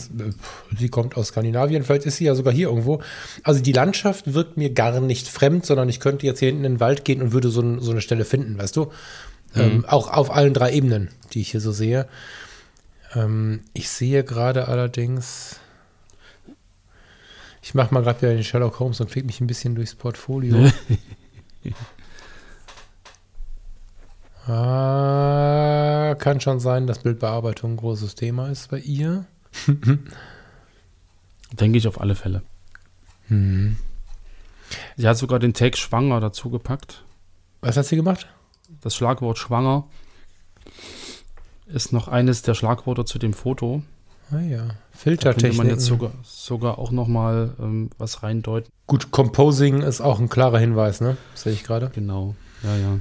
[0.75, 3.03] sie kommt aus Skandinavien, vielleicht ist sie ja sogar hier irgendwo.
[3.43, 6.73] Also die Landschaft wirkt mir gar nicht fremd, sondern ich könnte jetzt hier hinten in
[6.73, 8.85] den Wald gehen und würde so, so eine Stelle finden, weißt du?
[9.53, 9.61] Mhm.
[9.61, 12.07] Ähm, auch auf allen drei Ebenen, die ich hier so sehe.
[13.13, 15.59] Ähm, ich sehe gerade allerdings,
[17.63, 20.69] ich mache mal gerade wieder den Sherlock Holmes und klicke mich ein bisschen durchs Portfolio.
[24.51, 29.25] ah, kann schon sein, dass Bildbearbeitung ein großes Thema ist bei ihr.
[31.53, 32.43] Denke ich auf alle Fälle.
[33.29, 33.77] Mhm.
[34.97, 37.05] Sie hat sogar den Tag schwanger dazu gepackt.
[37.61, 38.27] Was hat sie gemacht?
[38.81, 39.87] Das Schlagwort schwanger
[41.67, 43.83] ist noch eines der Schlagworte zu dem Foto.
[44.33, 45.51] Ah ja, Filtertechnik.
[45.51, 48.71] Da man jetzt sogar, sogar auch noch mal ähm, was reindeuten.
[48.87, 51.17] Gut, Composing ist auch ein klarer Hinweis, ne?
[51.35, 51.91] Sehe ich gerade.
[51.93, 52.99] Genau, ja, ja.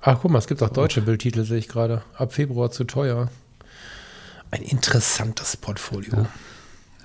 [0.00, 1.04] Ach, guck mal, es gibt auch deutsche oh.
[1.04, 2.02] Bildtitel, sehe ich gerade.
[2.16, 3.28] Ab Februar zu teuer.
[4.50, 6.26] Ein interessantes Portfolio.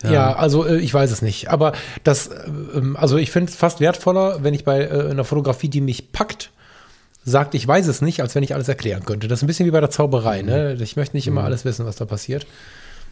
[0.04, 0.12] Ja.
[0.12, 0.36] Ja.
[0.36, 1.50] also äh, ich weiß es nicht.
[1.50, 5.24] Aber das, äh, ähm, also ich finde es fast wertvoller, wenn ich bei äh, einer
[5.24, 6.52] Fotografie, die mich packt,
[7.24, 9.28] sagt, ich weiß es nicht, als wenn ich alles erklären könnte.
[9.28, 10.74] Das ist ein bisschen wie bei der Zauberei, ne?
[10.82, 11.48] Ich möchte nicht immer mhm.
[11.48, 12.48] alles wissen, was da passiert.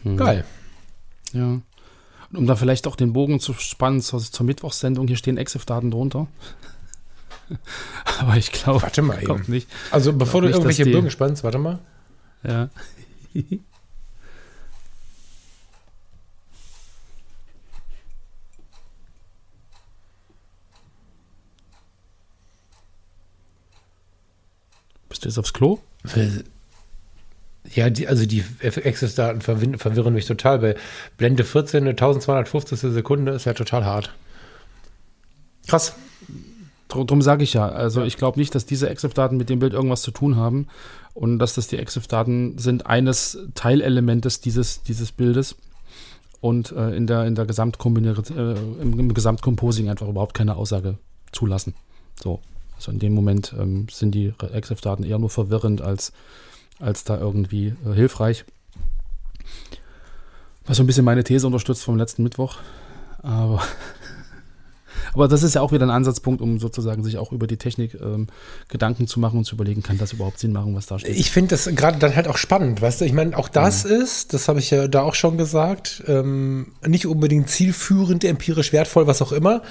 [0.04, 0.16] Mhm.
[0.16, 0.44] Geil.
[1.32, 1.60] Ja.
[2.32, 6.26] Um da vielleicht auch den Bogen zu spannen zur, zur Mittwochssendung, hier stehen EXIF-Daten drunter.
[8.20, 9.44] Aber ich glaube, warte mal eben.
[9.46, 9.68] nicht.
[9.90, 11.78] Also bevor du nicht, irgendwelche Bögen spannst, warte mal.
[12.42, 12.68] Ja.
[25.18, 25.80] Bist du jetzt aufs Klo?
[27.74, 30.60] Ja, die, also die Access-Daten verwirren mich total.
[30.60, 30.76] Bei
[31.16, 32.78] Blende 14, eine 1250.
[32.78, 34.14] Sekunde ist ja total hart.
[35.66, 35.94] Krass.
[36.86, 37.68] Darum sage ich ja.
[37.68, 40.68] Also ich glaube nicht, dass diese EXIF-Daten mit dem Bild irgendwas zu tun haben
[41.14, 45.56] und dass das die EXIF-Daten sind eines Teilelementes dieses, dieses Bildes
[46.40, 50.96] und äh, in der, in der äh, im, im Gesamtcomposing einfach überhaupt keine Aussage
[51.32, 51.74] zulassen.
[52.22, 52.38] So.
[52.78, 56.12] Also in dem Moment ähm, sind die EXIF-Daten eher nur verwirrend als,
[56.78, 58.44] als da irgendwie äh, hilfreich.
[60.64, 62.58] Was so ein bisschen meine These unterstützt vom letzten Mittwoch.
[63.18, 63.60] Aber,
[65.14, 67.94] aber das ist ja auch wieder ein Ansatzpunkt, um sozusagen sich auch über die Technik
[68.00, 68.28] ähm,
[68.68, 71.16] Gedanken zu machen und zu überlegen, kann das überhaupt Sinn machen, was da steht.
[71.16, 73.04] Ich finde das gerade dann halt auch spannend, weißt du?
[73.04, 74.02] Ich meine, auch das mhm.
[74.02, 79.06] ist, das habe ich ja da auch schon gesagt, ähm, nicht unbedingt zielführend, empirisch wertvoll,
[79.06, 79.62] was auch immer.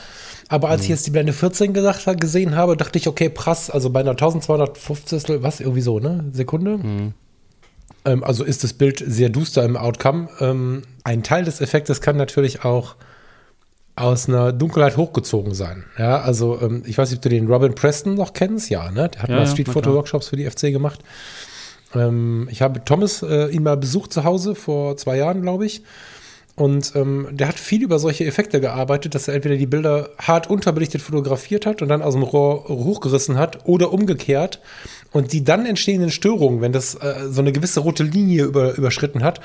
[0.49, 0.83] Aber als mhm.
[0.83, 4.11] ich jetzt die Blende 14 gesagt, gesehen habe, dachte ich, okay, prass, also bei einer
[4.11, 6.25] 1250, was, irgendwie so, ne?
[6.31, 6.77] Sekunde.
[6.77, 7.13] Mhm.
[8.05, 10.29] Ähm, also ist das Bild sehr duster im Outcome.
[10.39, 12.95] Ähm, ein Teil des Effektes kann natürlich auch
[13.97, 15.83] aus einer Dunkelheit hochgezogen sein.
[15.97, 18.69] Ja, also ähm, ich weiß nicht, ob du den Robin Preston noch kennst.
[18.69, 19.09] Ja, ne?
[19.09, 20.99] Der hat ja, mal Street Photo Workshops für die FC gemacht.
[21.95, 25.81] Ähm, ich habe Thomas äh, ihn mal besucht zu Hause vor zwei Jahren, glaube ich.
[26.55, 30.49] Und ähm, der hat viel über solche Effekte gearbeitet, dass er entweder die Bilder hart
[30.49, 34.59] unterbelichtet fotografiert hat und dann aus dem Rohr hochgerissen hat oder umgekehrt.
[35.11, 39.23] Und die dann entstehenden Störungen, wenn das äh, so eine gewisse rote Linie über, überschritten
[39.23, 39.39] hat,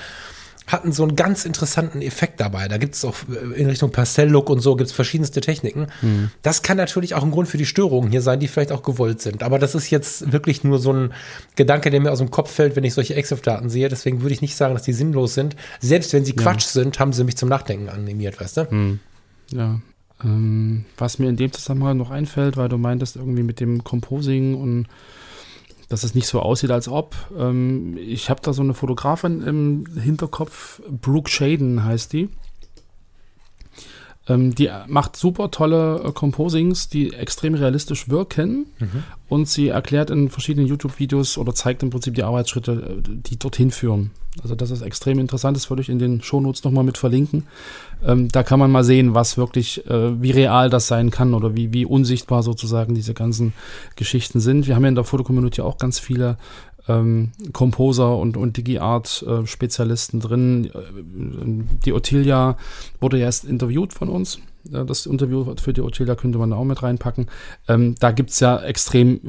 [0.67, 2.69] hatten so einen ganz interessanten Effekt dabei.
[2.69, 5.89] Da gibt es auch äh, in Richtung Pastell-Look und so gibt es verschiedenste Techniken.
[6.01, 6.31] Mhm.
[6.43, 9.21] Das kann natürlich auch ein Grund für die Störungen hier sein, die vielleicht auch gewollt
[9.21, 9.43] sind.
[9.43, 11.13] Aber das ist jetzt wirklich nur so ein
[11.57, 13.89] Gedanke, der mir aus dem Kopf fällt, wenn ich solche EXIF-Daten sehe.
[13.89, 15.57] Deswegen würde ich nicht sagen, dass die sinnlos sind.
[15.81, 16.43] Selbst wenn sie ja.
[16.43, 18.67] Quatsch sind, haben sie mich zum Nachdenken animiert, weißt du?
[18.71, 19.01] Mhm.
[19.51, 19.81] Ja.
[20.25, 24.55] Ähm, was mir in dem Zusammenhang noch einfällt, weil du meintest irgendwie mit dem Composing
[24.55, 24.87] und
[25.93, 27.15] dass es nicht so aussieht, als ob.
[27.39, 32.31] Ähm, ich habe da so eine Fotografin im Hinterkopf, Brooke Shaden heißt die.
[34.29, 38.67] Ähm, die macht super tolle äh, Composings, die extrem realistisch wirken.
[38.79, 39.05] Mhm.
[39.29, 43.71] Und sie erklärt in verschiedenen YouTube-Videos oder zeigt im Prinzip die Arbeitsschritte, äh, die dorthin
[43.71, 44.11] führen.
[44.43, 47.45] Also das ist extrem interessant, das würde ich in den Shownotes nochmal mit verlinken.
[48.03, 51.55] Ähm, da kann man mal sehen, was wirklich, äh, wie real das sein kann oder
[51.55, 53.53] wie, wie unsichtbar sozusagen diese ganzen
[53.95, 54.67] Geschichten sind.
[54.67, 56.39] Wir haben ja in der Fotocommunity auch ganz viele
[56.89, 61.69] ähm, Composer und, und DigiArt-Spezialisten äh, drin.
[61.85, 62.57] Die Ottilia
[63.01, 64.39] wurde ja erst interviewt von uns.
[64.65, 67.27] Das Interview für die Ottilia könnte man auch mit reinpacken.
[67.69, 69.21] Ähm, da gibt es ja extrem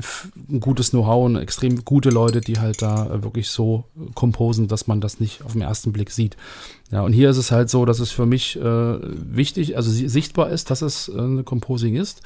[0.60, 5.02] gutes Know-how und extrem gute Leute, die halt da äh, wirklich so komposen, dass man
[5.02, 6.38] das nicht auf den ersten Blick sieht.
[6.94, 10.50] Ja, und hier ist es halt so, dass es für mich äh, wichtig, also sichtbar
[10.50, 12.22] ist, dass es äh, eine Composing ist,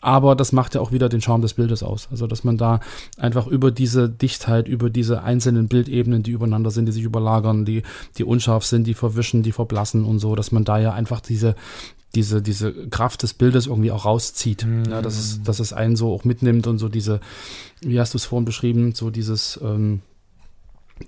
[0.00, 2.06] aber das macht ja auch wieder den Charme des Bildes aus.
[2.08, 2.78] Also, dass man da
[3.16, 7.82] einfach über diese Dichtheit, über diese einzelnen Bildebenen, die übereinander sind, die sich überlagern, die,
[8.16, 11.56] die unscharf sind, die verwischen, die verblassen und so, dass man da ja einfach diese,
[12.14, 14.64] diese, diese Kraft des Bildes irgendwie auch rauszieht.
[14.64, 14.84] Mhm.
[14.86, 17.20] Ja, dass es, dass es einen so auch mitnimmt und so diese,
[17.80, 20.02] wie hast du es vorhin beschrieben, so dieses, ähm,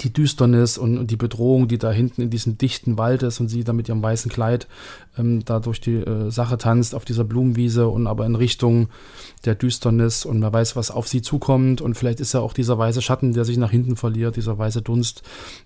[0.01, 3.65] die Düsternis und, die Bedrohung, die da hinten in diesem dichten Wald ist und sie
[3.65, 4.67] da mit ihrem weißen Kleid
[5.19, 8.89] ähm, da durch die äh, Sache tanzt auf dieser Blumenwiese und aber in Richtung
[9.45, 12.79] der Düsternis und man weiß, was auf sie zukommt und vielleicht ist ja auch dieser
[12.79, 15.23] weiße Schatten, der sich nach hinten verliert, dieser weiße Dunst,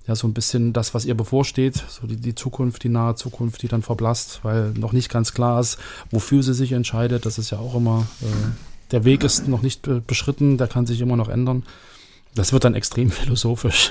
[0.07, 3.63] ja so ein bisschen das, was ihr bevorsteht, so die, die Zukunft, die nahe Zukunft,
[3.63, 5.79] die dann verblasst, weil noch nicht ganz klar ist,
[6.11, 7.27] wofür sie sich entscheidet.
[7.27, 10.87] Das ist ja auch immer, äh, der Weg ist noch nicht äh, beschritten, der kann
[10.87, 11.65] sich immer noch ändern.
[12.39, 13.91] Das wird dann extrem philosophisch.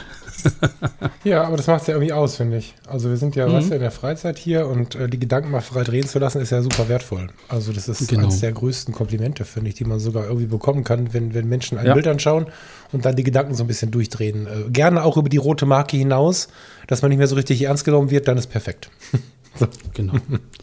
[1.25, 2.75] ja, aber das macht es ja irgendwie aus, finde ich.
[2.87, 3.53] Also wir sind ja, mhm.
[3.53, 6.39] weißt du, in der Freizeit hier und äh, die Gedanken mal frei drehen zu lassen,
[6.39, 7.27] ist ja super wertvoll.
[7.49, 8.23] Also das ist genau.
[8.23, 11.77] eines der größten Komplimente, finde ich, die man sogar irgendwie bekommen kann, wenn, wenn Menschen
[11.77, 11.93] ein ja.
[11.93, 12.45] Bild anschauen
[12.93, 14.47] und dann die Gedanken so ein bisschen durchdrehen.
[14.47, 16.47] Äh, gerne auch über die rote Marke hinaus,
[16.87, 18.89] dass man nicht mehr so richtig ernst genommen wird, dann ist perfekt.
[19.59, 19.67] so.
[19.93, 20.13] Genau,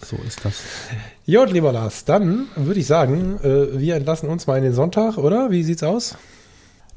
[0.02, 0.62] so ist das.
[1.26, 5.18] Jod, lieber Lars, dann würde ich sagen, äh, wir entlassen uns mal in den Sonntag,
[5.18, 5.50] oder?
[5.50, 6.16] Wie sieht's aus?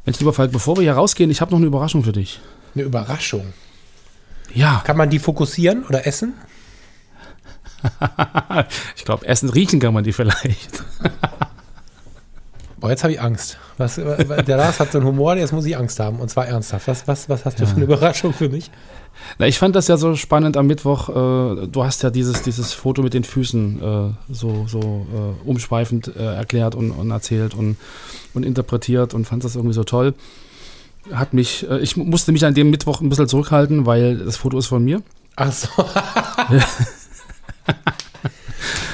[0.08, 2.39] Mensch, lieber Falk, bevor wir hier rausgehen, ich habe noch eine Überraschung für dich.
[2.74, 3.52] Eine Überraschung?
[4.54, 4.82] Ja.
[4.86, 6.34] Kann man die fokussieren oder essen?
[8.96, 10.82] ich glaube, essen, riechen kann man die vielleicht.
[12.78, 13.58] Boah, jetzt habe ich Angst.
[13.78, 16.22] Was, der Lars hat so einen Humor, jetzt muss ich Angst haben.
[16.22, 16.88] Und zwar ernsthaft.
[16.88, 18.72] Was, was, was hast du für eine Überraschung für mich?
[19.38, 21.10] Na, ich fand das ja so spannend am Mittwoch.
[21.10, 26.15] Äh, du hast ja dieses, dieses Foto mit den Füßen äh, so, so äh, umschweifend
[26.15, 27.77] äh, erklärt und, und erzählt und,
[28.34, 30.13] und interpretiert und fand das irgendwie so toll.
[31.12, 34.58] Hat mich, äh, ich musste mich an dem Mittwoch ein bisschen zurückhalten, weil das Foto
[34.58, 35.01] ist von mir.
[35.36, 35.67] Ach so.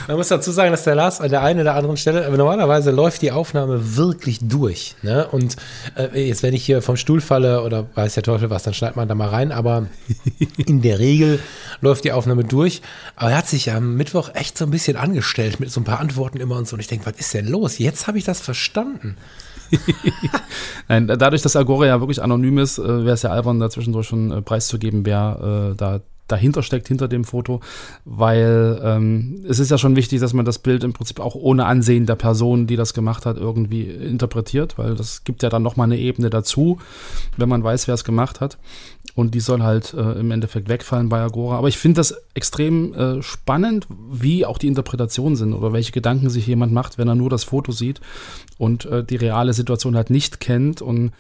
[0.08, 2.92] Man muss dazu sagen, dass der Lars an der einen oder anderen Stelle, aber normalerweise
[2.92, 4.96] läuft die Aufnahme wirklich durch.
[5.02, 5.28] Ne?
[5.28, 5.56] Und
[5.96, 8.98] äh, jetzt, wenn ich hier vom Stuhl falle oder weiß der Teufel was, dann schneidet
[8.98, 9.52] man da mal rein.
[9.52, 9.88] Aber
[10.58, 11.40] in der Regel
[11.82, 12.82] läuft die Aufnahme durch.
[13.16, 16.00] Aber er hat sich am Mittwoch echt so ein bisschen angestellt mit so ein paar
[16.00, 16.76] Antworten immer und so.
[16.76, 17.78] Und ich denke, was ist denn los?
[17.78, 19.18] Jetzt habe ich das verstanden.
[20.88, 24.08] Nein, dadurch, dass Agora ja wirklich anonym ist, äh, wäre es ja albern, da zwischendurch
[24.08, 27.60] schon äh, preiszugeben, wer äh, da dahinter steckt, hinter dem Foto,
[28.06, 31.66] weil ähm, es ist ja schon wichtig, dass man das Bild im Prinzip auch ohne
[31.66, 35.86] Ansehen der Person, die das gemacht hat, irgendwie interpretiert, weil das gibt ja dann nochmal
[35.86, 36.80] eine Ebene dazu,
[37.38, 38.58] wenn man weiß, wer es gemacht hat.
[39.16, 41.58] Und die soll halt äh, im Endeffekt wegfallen bei Agora.
[41.58, 46.30] Aber ich finde das extrem äh, spannend, wie auch die Interpretationen sind oder welche Gedanken
[46.30, 48.02] sich jemand macht, wenn er nur das Foto sieht
[48.58, 51.12] und äh, die reale Situation halt nicht kennt und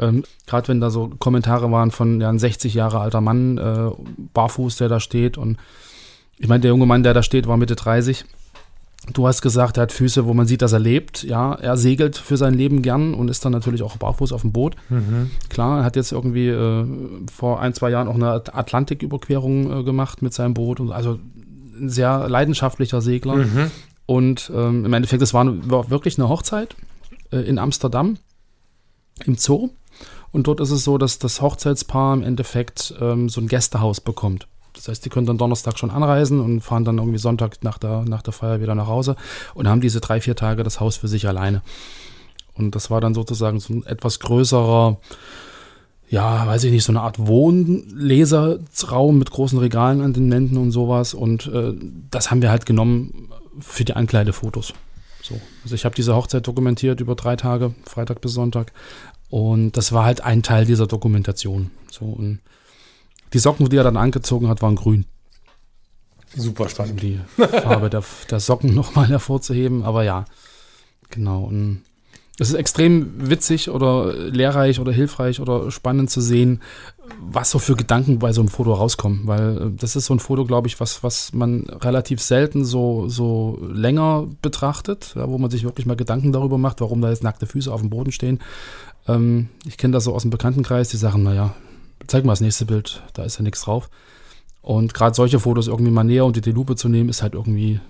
[0.00, 3.90] ähm, Gerade wenn da so Kommentare waren von ja, ein 60 Jahre alter Mann, äh,
[4.34, 5.38] barfuß, der da steht.
[5.38, 5.58] Und
[6.38, 8.24] ich meine, der junge Mann, der da steht, war Mitte 30.
[9.12, 11.22] Du hast gesagt, er hat Füße, wo man sieht, dass er lebt.
[11.22, 14.52] Ja, er segelt für sein Leben gern und ist dann natürlich auch barfuß auf dem
[14.52, 14.74] Boot.
[14.88, 15.30] Mhm.
[15.48, 16.86] Klar, er hat jetzt irgendwie äh,
[17.32, 20.80] vor ein, zwei Jahren auch eine Atlantiküberquerung äh, gemacht mit seinem Boot.
[20.80, 21.20] Und also
[21.78, 23.36] ein sehr leidenschaftlicher Segler.
[23.36, 23.70] Mhm.
[24.06, 26.74] Und ähm, im Endeffekt, es war, war wirklich eine Hochzeit
[27.30, 28.18] äh, in Amsterdam
[29.24, 29.70] im Zoo.
[30.36, 34.46] Und dort ist es so, dass das Hochzeitspaar im Endeffekt ähm, so ein Gästehaus bekommt.
[34.74, 38.04] Das heißt, die können dann Donnerstag schon anreisen und fahren dann irgendwie Sonntag nach der,
[38.06, 39.16] nach der Feier wieder nach Hause
[39.54, 41.62] und haben diese drei, vier Tage das Haus für sich alleine.
[42.52, 44.98] Und das war dann sozusagen so ein etwas größerer,
[46.10, 50.70] ja, weiß ich nicht, so eine Art Wohnleserraum mit großen Regalen an den Wänden und
[50.70, 51.14] sowas.
[51.14, 51.72] Und äh,
[52.10, 54.74] das haben wir halt genommen für die Ankleidefotos.
[55.22, 55.40] So.
[55.64, 58.74] Also ich habe diese Hochzeit dokumentiert über drei Tage, Freitag bis Sonntag.
[59.28, 61.70] Und das war halt ein Teil dieser Dokumentation.
[61.90, 62.40] So, und
[63.32, 65.04] die Socken, die er dann angezogen hat, waren grün.
[66.34, 66.94] Super spannend.
[66.94, 69.82] Um die Farbe der, der Socken nochmal hervorzuheben.
[69.82, 70.26] Aber ja,
[71.10, 71.44] genau.
[71.44, 71.82] Und
[72.38, 76.60] es ist extrem witzig oder lehrreich oder hilfreich oder spannend zu sehen,
[77.18, 79.22] was so für Gedanken bei so einem Foto rauskommen.
[79.24, 83.08] Weil äh, das ist so ein Foto, glaube ich, was, was man relativ selten so,
[83.08, 87.22] so länger betrachtet, ja, wo man sich wirklich mal Gedanken darüber macht, warum da jetzt
[87.22, 88.40] nackte Füße auf dem Boden stehen.
[89.08, 91.54] Ähm, ich kenne das so aus dem Bekanntenkreis, die sagen, naja,
[92.06, 93.88] zeig mal das nächste Bild, da ist ja nichts drauf.
[94.62, 97.80] Und gerade solche Fotos irgendwie mal näher unter die Lupe zu nehmen, ist halt irgendwie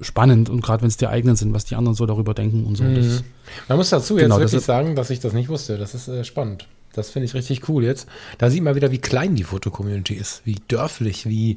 [0.00, 2.76] spannend und gerade wenn es die eigenen sind, was die anderen so darüber denken und
[2.76, 2.84] so.
[2.84, 3.20] Mhm.
[3.68, 5.78] Man muss dazu genau, jetzt wirklich sagen, dass ich das nicht wusste.
[5.78, 6.66] Das ist äh, spannend.
[6.92, 8.08] Das finde ich richtig cool jetzt.
[8.38, 11.56] Da sieht man wieder, wie klein die Fotocommunity ist, wie dörflich, wie,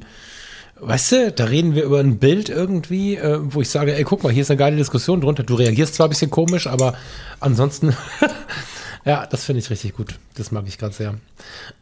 [0.80, 4.22] weißt du, da reden wir über ein Bild irgendwie, äh, wo ich sage, ey, guck
[4.22, 5.42] mal, hier ist eine geile Diskussion drunter.
[5.42, 6.94] Du reagierst zwar ein bisschen komisch, aber
[7.40, 7.96] ansonsten,
[9.04, 10.18] ja, das finde ich richtig gut.
[10.34, 11.14] Das mag ich gerade sehr.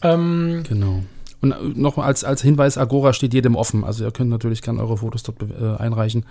[0.02, 1.02] Ähm, genau.
[1.40, 3.85] Und noch als, als Hinweis, Agora steht jedem offen.
[3.85, 6.26] Also ihr könnt natürlich gerne eure Fotos dort äh, einreichen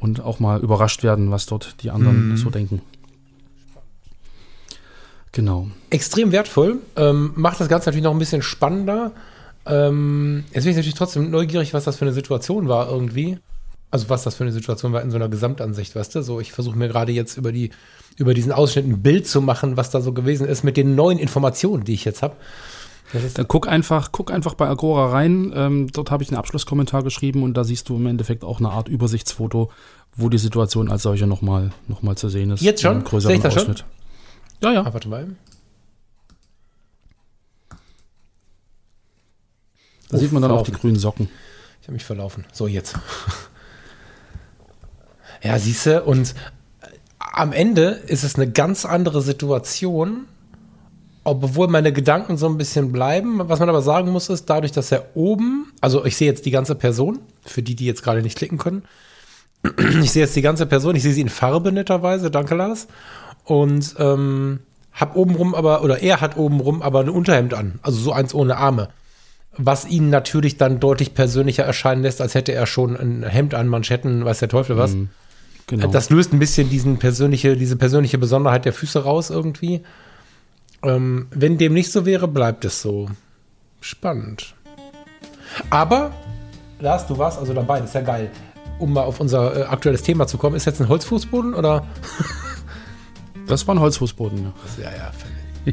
[0.00, 2.36] und auch mal überrascht werden, was dort die anderen mhm.
[2.36, 2.82] so denken.
[5.32, 5.68] Genau.
[5.90, 6.78] Extrem wertvoll.
[6.96, 9.12] Ähm, macht das Ganze natürlich noch ein bisschen spannender.
[9.66, 13.38] Ähm, jetzt bin ich natürlich trotzdem neugierig, was das für eine Situation war irgendwie.
[13.90, 16.22] Also was das für eine Situation war in so einer Gesamtansicht, weißt du?
[16.22, 17.70] So, ich versuche mir gerade jetzt über die,
[18.16, 21.18] über diesen Ausschnitt ein Bild zu machen, was da so gewesen ist mit den neuen
[21.18, 22.36] Informationen, die ich jetzt habe.
[23.34, 25.52] Dann guck einfach, guck einfach bei Agora rein.
[25.54, 28.70] Ähm, dort habe ich einen Abschlusskommentar geschrieben und da siehst du im Endeffekt auch eine
[28.70, 29.70] Art Übersichtsfoto,
[30.16, 32.62] wo die Situation als solche nochmal noch mal zu sehen ist.
[32.62, 33.04] Jetzt schon?
[33.20, 33.62] Sehe ich das schon?
[33.62, 33.84] Ausschnitt.
[34.62, 34.82] Ja, ja.
[34.82, 35.36] Ah, warte mal.
[40.10, 40.80] Da sieht man dann auch die verlaufen.
[40.80, 41.28] grünen Socken.
[41.80, 42.44] Ich habe mich verlaufen.
[42.52, 42.98] So, jetzt.
[45.42, 46.34] ja, siehst du, und
[47.36, 50.26] am Ende ist es eine ganz andere Situation,
[51.24, 53.40] obwohl meine Gedanken so ein bisschen bleiben.
[53.48, 56.50] Was man aber sagen muss, ist, dadurch, dass er oben, also ich sehe jetzt die
[56.50, 58.84] ganze Person, für die, die jetzt gerade nicht klicken können,
[60.02, 62.86] ich sehe jetzt die ganze Person, ich sehe sie in Farbe netterweise, danke Lars,
[63.44, 64.60] und ähm,
[64.92, 68.58] hab obenrum aber, oder er hat obenrum aber ein Unterhemd an, also so eins ohne
[68.58, 68.90] Arme.
[69.56, 73.68] Was ihn natürlich dann deutlich persönlicher erscheinen lässt, als hätte er schon ein Hemd an,
[73.68, 74.96] Manschetten, weiß der Teufel was.
[75.66, 75.88] Genau.
[75.88, 79.82] Das löst ein bisschen diesen persönliche, diese persönliche Besonderheit der Füße raus irgendwie.
[80.82, 83.08] Ähm, wenn dem nicht so wäre, bleibt es so.
[83.80, 84.54] Spannend.
[85.70, 86.12] Aber,
[86.80, 88.30] Lars, du warst also dabei, das ist ja geil.
[88.78, 91.86] Um mal auf unser äh, aktuelles Thema zu kommen, ist jetzt ein Holzfußboden oder?
[93.46, 94.84] das war ein Holzfußboden, ja.
[94.84, 95.72] Ja, ja.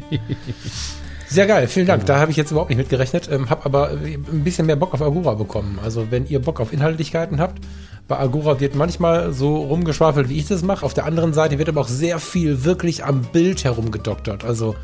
[1.32, 2.04] Sehr geil, vielen Dank.
[2.04, 4.76] Da habe ich jetzt überhaupt nicht mit gerechnet, ähm, habe aber äh, ein bisschen mehr
[4.76, 5.78] Bock auf Agora bekommen.
[5.82, 7.64] Also wenn ihr Bock auf Inhaltlichkeiten habt,
[8.06, 10.84] bei Agora wird manchmal so rumgeschwafelt, wie ich das mache.
[10.84, 14.44] Auf der anderen Seite wird aber auch sehr viel wirklich am Bild herumgedoktert.
[14.44, 14.74] Also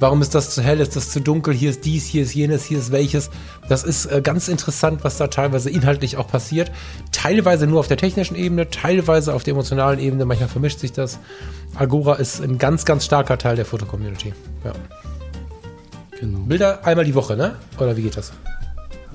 [0.00, 2.64] warum ist das zu hell, ist das zu dunkel, hier ist dies, hier ist jenes,
[2.64, 3.30] hier ist welches.
[3.68, 6.72] Das ist äh, ganz interessant, was da teilweise inhaltlich auch passiert.
[7.12, 10.24] Teilweise nur auf der technischen Ebene, teilweise auf der emotionalen Ebene.
[10.24, 11.20] Manchmal vermischt sich das.
[11.76, 14.34] Agora ist ein ganz, ganz starker Teil der Foto-Community.
[14.64, 14.72] Ja.
[16.22, 16.38] Genau.
[16.38, 17.56] Bilder einmal die Woche, ne?
[17.78, 18.32] Oder wie geht das?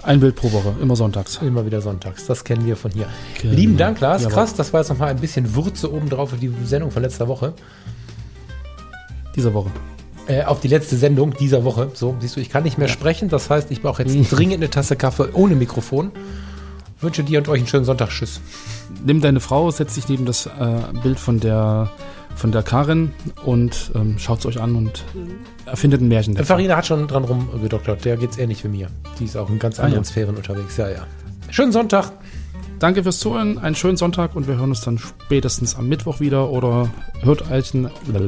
[0.04, 1.40] Ein Bild pro Woche, immer sonntags.
[1.42, 2.26] Immer wieder sonntags.
[2.26, 3.08] Das kennen wir von hier.
[3.42, 3.56] Genau.
[3.56, 4.24] Lieben Dank, Lars.
[4.24, 4.34] Jawohl.
[4.34, 7.54] Krass, das war jetzt nochmal ein bisschen Würze obendrauf auf die Sendung von letzter Woche.
[9.38, 9.72] Dieser Woche.
[10.28, 11.92] Äh, auf die letzte Sendung dieser Woche.
[11.94, 13.30] So, siehst du, ich kann nicht mehr sprechen.
[13.30, 16.12] Das heißt, ich brauche jetzt dringend eine Tasse Kaffee ohne Mikrofon.
[17.00, 18.10] Wünsche dir und euch einen schönen Sonntag.
[18.10, 18.42] Tschüss.
[19.06, 20.50] Nimm deine Frau, setz dich neben das äh,
[21.02, 21.90] Bild von der,
[22.38, 23.12] von der Karin
[23.44, 25.04] und ähm, schaut es euch an und
[25.66, 26.36] erfindet ein Märchen.
[26.36, 26.48] Äh, dazu.
[26.50, 28.06] Farina hat schon dran rumgedoktert.
[28.06, 28.88] Der geht's ähnlich wie mir.
[29.20, 30.10] Die ist auch in ganz Ah, anderen ja.
[30.10, 30.78] Sphären unterwegs.
[30.78, 31.08] Ja, ja.
[31.50, 32.12] Schönen Sonntag.
[32.80, 36.52] Danke fürs Zuhören, einen schönen Sonntag und wir hören uns dann spätestens am Mittwoch wieder
[36.52, 36.90] oder
[37.22, 37.90] hört alten.
[38.06, 38.20] Wir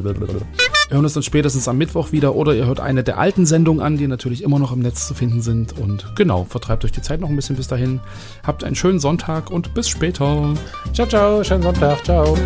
[0.96, 3.96] hören uns dann spätestens am Mittwoch wieder oder ihr hört eine der alten Sendungen an,
[3.96, 5.78] die natürlich immer noch im Netz zu finden sind.
[5.78, 8.00] Und genau, vertreibt euch die Zeit noch ein bisschen bis dahin.
[8.44, 10.52] Habt einen schönen Sonntag und bis später.
[10.94, 11.44] Ciao, ciao.
[11.44, 12.04] Schönen Sonntag.
[12.04, 12.36] Ciao.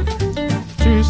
[0.83, 1.09] Tschüss.